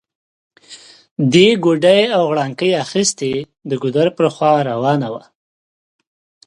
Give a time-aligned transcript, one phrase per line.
[1.33, 3.33] دې ګوډی او غړانګۍ اخيستي،
[3.69, 5.23] د ګودر پر خوا روانه وه